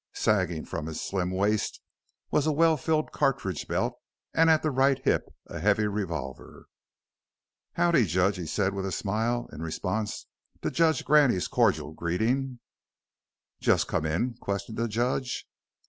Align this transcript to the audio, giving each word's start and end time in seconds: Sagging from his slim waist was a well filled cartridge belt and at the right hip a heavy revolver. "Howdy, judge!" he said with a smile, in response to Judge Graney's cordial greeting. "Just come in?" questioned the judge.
Sagging 0.15 0.65
from 0.65 0.87
his 0.87 0.99
slim 0.99 1.29
waist 1.29 1.79
was 2.31 2.47
a 2.47 2.51
well 2.51 2.75
filled 2.75 3.11
cartridge 3.11 3.67
belt 3.67 3.99
and 4.33 4.49
at 4.49 4.63
the 4.63 4.71
right 4.71 4.97
hip 4.97 5.29
a 5.45 5.59
heavy 5.59 5.85
revolver. 5.85 6.65
"Howdy, 7.73 8.05
judge!" 8.07 8.37
he 8.37 8.47
said 8.47 8.73
with 8.73 8.87
a 8.87 8.91
smile, 8.91 9.47
in 9.53 9.61
response 9.61 10.25
to 10.63 10.71
Judge 10.71 11.05
Graney's 11.05 11.47
cordial 11.47 11.93
greeting. 11.93 12.61
"Just 13.59 13.87
come 13.87 14.07
in?" 14.07 14.33
questioned 14.39 14.79
the 14.79 14.87
judge. 14.87 15.45